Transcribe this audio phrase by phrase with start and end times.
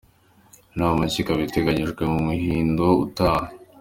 [0.73, 3.45] Inama nshya ikaba iteganyijwe mu muhindo utaha.